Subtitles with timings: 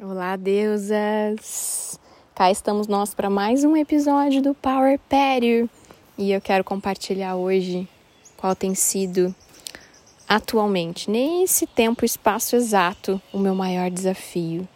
[0.00, 1.98] Olá, deusas!
[2.32, 5.68] Cá estamos nós para mais um episódio do Power Pério
[6.16, 7.88] e eu quero compartilhar hoje
[8.36, 9.34] qual tem sido
[10.28, 14.68] atualmente, nesse tempo e espaço exato, o meu maior desafio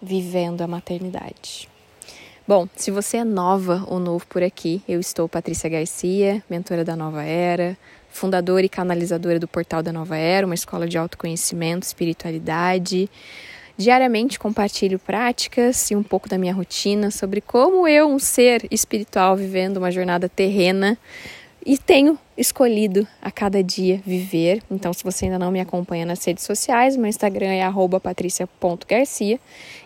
[0.00, 1.68] vivendo a maternidade.
[2.46, 6.94] Bom, se você é nova ou novo por aqui, eu estou Patrícia Garcia, mentora da
[6.94, 7.76] Nova Era,
[8.08, 13.10] fundadora e canalizadora do Portal da Nova Era, uma escola de autoconhecimento, espiritualidade
[13.82, 19.36] Diariamente compartilho práticas e um pouco da minha rotina sobre como eu, um ser espiritual,
[19.36, 20.96] vivendo uma jornada terrena,
[21.66, 24.62] e tenho escolhido a cada dia viver.
[24.70, 27.68] Então, se você ainda não me acompanha nas redes sociais, meu Instagram é
[28.00, 29.40] patricia.garcia.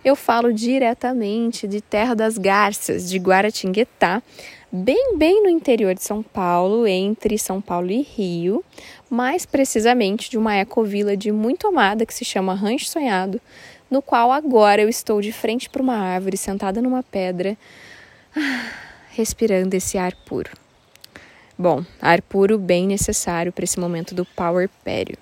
[0.05, 4.23] Eu falo diretamente de Terra das Garças, de Guaratinguetá,
[4.71, 8.63] bem, bem no interior de São Paulo, entre São Paulo e Rio,
[9.09, 13.41] mais precisamente de uma ecovila de muito amada que se chama Rancho Sonhado,
[13.91, 17.57] no qual agora eu estou de frente para uma árvore, sentada numa pedra,
[19.11, 20.51] respirando esse ar puro.
[21.59, 25.17] Bom, ar puro bem necessário para esse momento do Power Pério.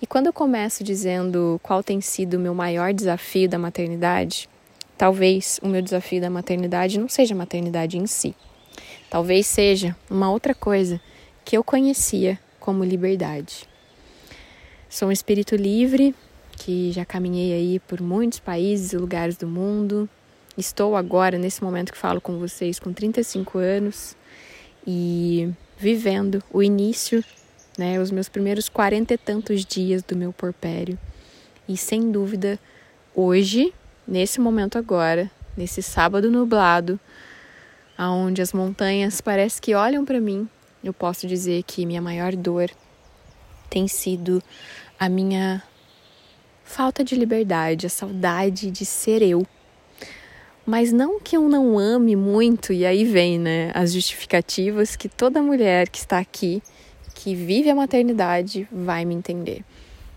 [0.00, 4.48] E quando eu começo dizendo qual tem sido o meu maior desafio da maternidade,
[4.96, 8.34] talvez o meu desafio da maternidade não seja a maternidade em si.
[9.10, 11.00] Talvez seja uma outra coisa
[11.44, 13.68] que eu conhecia como liberdade.
[14.88, 16.14] Sou um espírito livre,
[16.56, 20.08] que já caminhei aí por muitos países e lugares do mundo.
[20.56, 24.16] Estou agora, nesse momento que falo com vocês, com 35 anos
[24.86, 27.22] e vivendo o início,
[27.76, 30.98] né, os meus primeiros quarenta e tantos dias do meu porpério.
[31.68, 32.58] E sem dúvida,
[33.14, 33.74] hoje,
[34.08, 36.98] nesse momento agora, nesse sábado nublado,
[37.98, 40.48] aonde as montanhas parece que olham para mim,
[40.82, 42.70] eu posso dizer que minha maior dor
[43.68, 44.42] tem sido
[44.98, 45.62] a minha
[46.66, 49.46] falta de liberdade, a saudade de ser eu.
[50.66, 55.40] Mas não que eu não ame muito, e aí vem, né, as justificativas que toda
[55.40, 56.60] mulher que está aqui,
[57.14, 59.64] que vive a maternidade, vai me entender.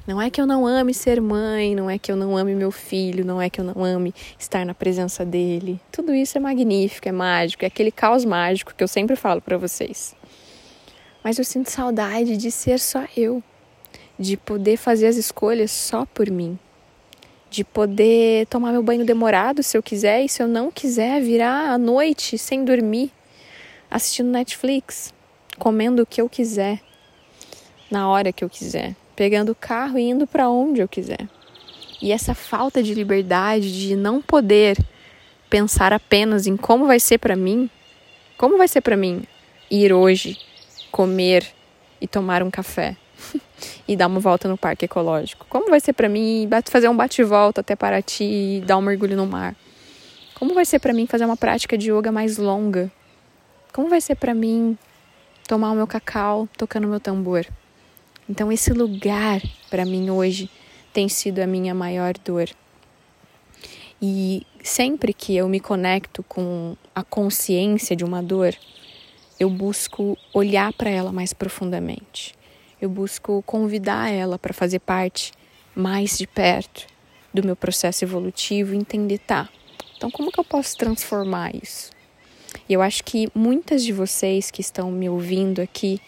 [0.07, 2.71] Não é que eu não ame ser mãe, não é que eu não ame meu
[2.71, 5.79] filho, não é que eu não ame estar na presença dele.
[5.91, 9.55] Tudo isso é magnífico, é mágico, é aquele caos mágico que eu sempre falo para
[9.55, 10.15] vocês.
[11.23, 13.43] Mas eu sinto saudade de ser só eu
[14.19, 16.59] de poder fazer as escolhas só por mim,
[17.49, 21.71] de poder tomar meu banho demorado se eu quiser e se eu não quiser virar
[21.71, 23.11] à noite sem dormir,
[23.89, 25.13] assistindo Netflix,
[25.57, 26.81] comendo o que eu quiser,
[27.89, 31.27] na hora que eu quiser, pegando o carro e indo para onde eu quiser.
[32.01, 34.77] E essa falta de liberdade de não poder
[35.49, 37.69] pensar apenas em como vai ser para mim,
[38.37, 39.23] como vai ser para mim
[39.71, 40.37] ir hoje,
[40.91, 41.47] comer
[42.01, 42.95] e tomar um café
[43.87, 45.45] e dar uma volta no parque ecológico?
[45.49, 49.25] Como vai ser para mim fazer um bate-volta até Paraty e dar um mergulho no
[49.25, 49.55] mar?
[50.35, 52.91] Como vai ser para mim fazer uma prática de yoga mais longa?
[53.73, 54.77] Como vai ser para mim
[55.47, 57.45] tomar o meu cacau tocando meu tambor?
[58.27, 60.49] Então esse lugar para mim hoje
[60.93, 62.49] tem sido a minha maior dor.
[64.01, 68.55] E sempre que eu me conecto com a consciência de uma dor,
[69.37, 72.38] eu busco olhar para ela mais profundamente
[72.81, 75.31] eu busco convidar ela para fazer parte
[75.75, 76.87] mais de perto
[77.33, 79.49] do meu processo evolutivo entender, tá,
[79.95, 81.91] então como que eu posso transformar isso?
[82.67, 86.01] E eu acho que muitas de vocês que estão me ouvindo aqui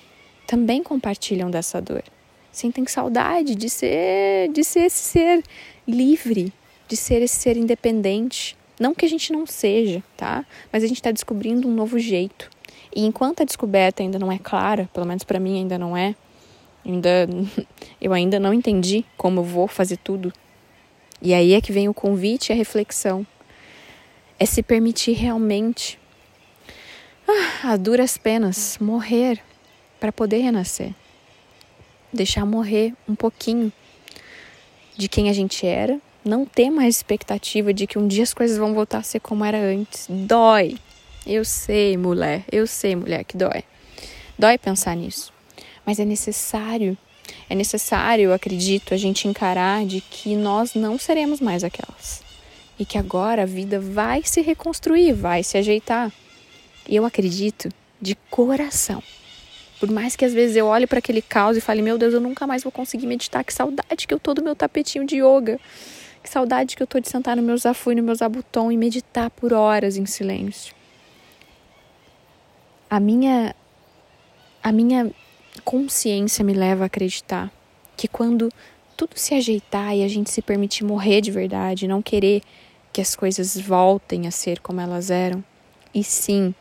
[0.48, 2.04] também compartilham dessa dor.
[2.52, 5.44] Sentem saudade de ser, de ser esse ser
[5.88, 6.52] livre,
[6.88, 8.58] de ser esse ser independente.
[8.80, 10.46] Não que a gente não seja, tá?
[10.72, 12.50] Mas a gente está descobrindo um novo jeito.
[12.94, 16.16] E enquanto a descoberta ainda não é clara, pelo menos para mim ainda não é,
[16.86, 17.28] Ainda,
[18.02, 20.34] eu ainda não entendi como vou fazer tudo.
[21.22, 23.26] E aí é que vem o convite e a reflexão.
[24.40, 26.00] É se permitir realmente,
[27.28, 29.40] ah, a duras penas, morrer
[30.00, 30.94] para poder renascer.
[32.12, 33.72] Deixar morrer um pouquinho
[34.98, 38.58] de quem a gente era, não ter mais expectativa de que um dia as coisas
[38.58, 40.08] vão voltar a ser como era antes.
[40.10, 40.78] Dói.
[41.26, 43.64] Eu sei, mulher, eu sei, mulher, que dói.
[44.40, 45.32] Dói pensar nisso.
[45.86, 46.98] Mas é necessário,
[47.50, 52.22] é necessário, eu acredito, a gente encarar de que nós não seremos mais aquelas.
[52.80, 56.12] E que agora a vida vai se reconstruir, vai se ajeitar.
[56.88, 57.70] E eu acredito
[58.02, 59.04] de coração.
[59.80, 62.22] Por mais que às vezes eu olhe para aquele caos e fale, meu Deus, eu
[62.22, 65.60] nunca mais vou conseguir meditar, que saudade que eu tô do meu tapetinho de yoga.
[66.24, 69.30] Que saudade que eu tô de sentar no meu zafui, no meu zabuton e meditar
[69.32, 70.74] por horas em silêncio.
[72.90, 73.56] A minha
[74.62, 75.12] a minha
[75.64, 77.52] consciência me leva a acreditar
[77.98, 78.50] que quando
[78.96, 82.42] tudo se ajeitar e a gente se permitir morrer de verdade, não querer
[82.94, 85.44] que as coisas voltem a ser como elas eram,
[85.94, 86.54] e sim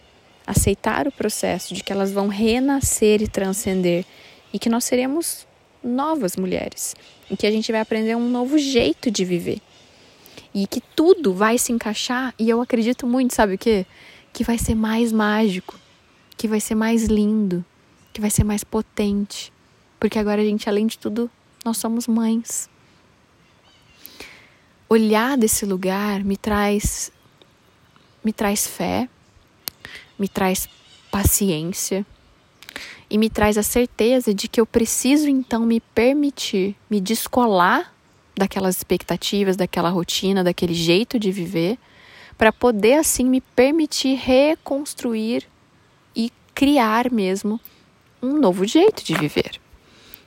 [0.47, 4.05] aceitar o processo de que elas vão renascer e transcender
[4.53, 5.47] e que nós seremos
[5.83, 6.95] novas mulheres,
[7.31, 9.61] e que a gente vai aprender um novo jeito de viver.
[10.53, 13.87] E que tudo vai se encaixar, e eu acredito muito, sabe o quê?
[14.33, 15.79] Que vai ser mais mágico,
[16.37, 17.65] que vai ser mais lindo,
[18.13, 19.53] que vai ser mais potente.
[19.99, 21.31] Porque agora a gente, além de tudo,
[21.65, 22.69] nós somos mães.
[24.89, 27.13] Olhar desse lugar me traz
[28.23, 29.09] me traz fé,
[30.19, 30.69] me traz
[31.11, 32.05] paciência
[33.09, 37.95] e me traz a certeza de que eu preciso então me permitir me descolar
[38.37, 41.79] daquelas expectativas, daquela rotina, daquele jeito de viver,
[42.39, 45.47] para poder assim me permitir reconstruir
[46.15, 47.61] e criar mesmo
[48.23, 49.61] um novo jeito de viver.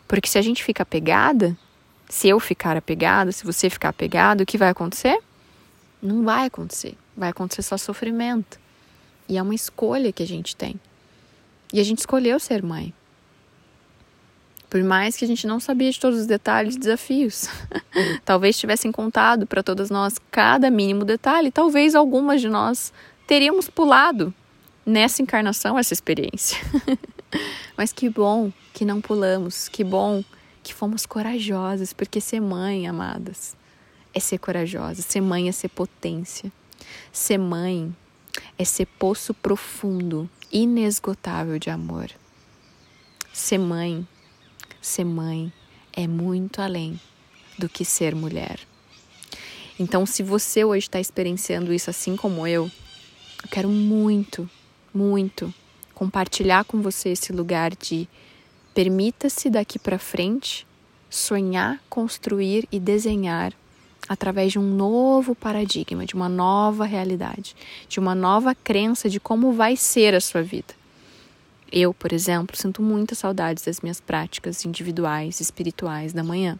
[0.07, 1.57] Porque se a gente fica apegada,
[2.10, 5.18] se eu ficar apegada, se você ficar apegado, o que vai acontecer?
[6.01, 6.95] Não vai acontecer.
[7.16, 8.60] Vai acontecer só sofrimento.
[9.28, 10.80] E é uma escolha que a gente tem.
[11.72, 12.94] E a gente escolheu ser mãe.
[14.69, 17.48] Por mais que a gente não sabia de todos os detalhes e desafios.
[18.25, 22.92] talvez tivessem contado para todas nós cada mínimo detalhe, talvez algumas de nós
[23.28, 24.34] teríamos pulado
[24.86, 26.57] nessa encarnação essa experiência.
[27.77, 30.24] Mas que bom que não pulamos, que bom
[30.62, 33.56] que fomos corajosas, porque ser mãe, amadas,
[34.13, 36.51] é ser corajosa, ser mãe é ser potência.
[37.12, 37.94] Ser mãe
[38.57, 42.09] é ser poço profundo, inesgotável de amor.
[43.31, 44.07] Ser mãe,
[44.81, 45.51] ser mãe
[45.91, 47.00] é muito além
[47.57, 48.59] do que ser mulher.
[49.80, 52.69] Então, se você hoje está experienciando isso assim como eu,
[53.44, 54.50] eu quero muito,
[54.94, 55.53] muito
[55.94, 58.07] compartilhar com você esse lugar de
[58.74, 60.66] permita-se daqui para frente
[61.10, 63.54] sonhar, construir e desenhar
[64.10, 67.56] através de um novo paradigma, de uma nova realidade,
[67.88, 70.74] de uma nova crença de como vai ser a sua vida.
[71.72, 76.60] Eu, por exemplo, sinto muitas saudades das minhas práticas individuais, espirituais da manhã.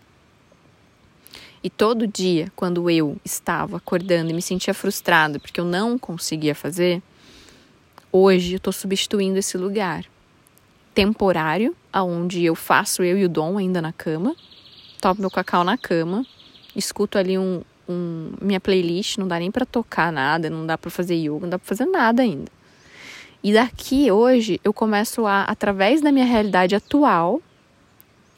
[1.64, 6.54] E todo dia, quando eu estava acordando e me sentia frustrada porque eu não conseguia
[6.54, 7.02] fazer,
[8.14, 10.06] hoje eu estou substituindo esse lugar
[10.94, 14.36] temporário, aonde eu faço eu e o Dom ainda na cama,
[15.02, 16.24] tomo meu cacau na cama,
[16.76, 20.92] escuto ali um, um minha playlist, não dá nem para tocar nada, não dá para
[20.92, 22.52] fazer yoga, não dá para fazer nada ainda.
[23.44, 27.42] E daqui hoje eu começo a, através da minha realidade atual,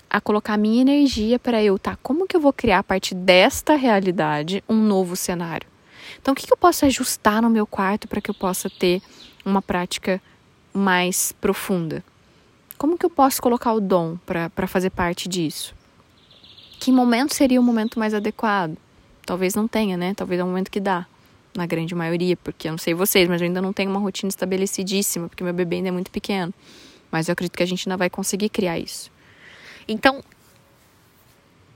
[0.10, 1.98] a colocar minha energia para eu, tá?
[2.02, 5.68] Como que eu vou criar a partir desta realidade um novo cenário?
[6.22, 9.02] Então, o que, que eu posso ajustar no meu quarto para que eu possa ter
[9.46, 10.22] uma prática
[10.74, 12.04] mais profunda?
[12.78, 15.74] Como que eu posso colocar o dom para fazer parte disso?
[16.80, 18.76] Que momento seria o momento mais adequado?
[19.26, 20.14] Talvez não tenha, né?
[20.14, 21.08] Talvez é o momento que dá,
[21.56, 24.30] na grande maioria, porque eu não sei vocês, mas eu ainda não tenho uma rotina
[24.30, 26.54] estabelecidíssima, porque meu bebê ainda é muito pequeno.
[27.10, 29.10] Mas eu acredito que a gente ainda vai conseguir criar isso.
[29.88, 30.22] Então,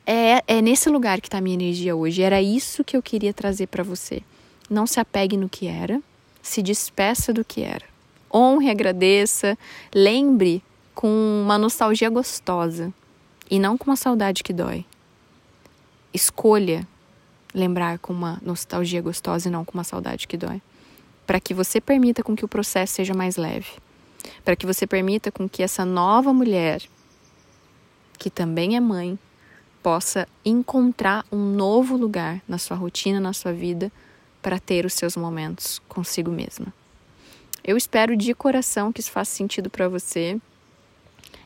[0.05, 2.21] é, é nesse lugar que está a minha energia hoje.
[2.21, 4.21] Era isso que eu queria trazer para você.
[4.69, 6.01] Não se apegue no que era,
[6.41, 7.85] se despeça do que era.
[8.33, 9.57] Honre, agradeça,
[9.93, 10.63] lembre
[10.93, 11.07] com
[11.43, 12.93] uma nostalgia gostosa
[13.49, 14.85] e não com uma saudade que dói.
[16.13, 16.87] Escolha
[17.53, 20.61] lembrar com uma nostalgia gostosa e não com uma saudade que dói.
[21.25, 23.71] Para que você permita com que o processo seja mais leve.
[24.43, 26.81] Para que você permita com que essa nova mulher,
[28.17, 29.17] que também é mãe,
[29.81, 33.91] possa encontrar um novo lugar na sua rotina, na sua vida,
[34.41, 36.73] para ter os seus momentos consigo mesma.
[37.63, 40.39] Eu espero de coração que isso faça sentido para você.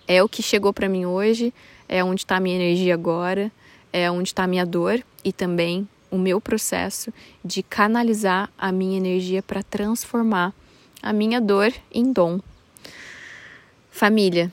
[0.07, 1.53] É o que chegou para mim hoje
[1.87, 3.51] é onde está a minha energia agora,
[3.91, 8.97] é onde está a minha dor e também o meu processo de canalizar a minha
[8.97, 10.53] energia para transformar
[11.01, 12.39] a minha dor em dom.
[13.91, 14.51] Família,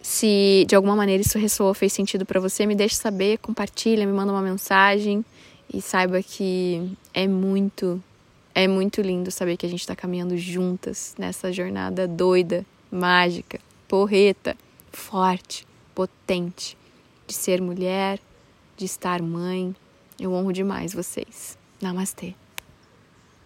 [0.00, 4.12] se de alguma maneira isso ressoou, fez sentido para você, me deixe saber, compartilha, me
[4.12, 5.24] manda uma mensagem
[5.72, 8.02] e saiba que é muito,
[8.54, 14.56] é muito lindo saber que a gente está caminhando juntas nessa jornada doida, mágica, porreta,
[14.92, 16.76] forte potente
[17.26, 18.20] de ser mulher,
[18.76, 19.74] de estar mãe.
[20.18, 21.56] Eu honro demais vocês.
[21.80, 22.34] Namastê.